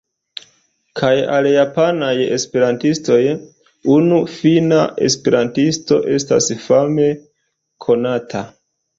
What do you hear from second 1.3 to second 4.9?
al japanaj esperantistoj, unu finna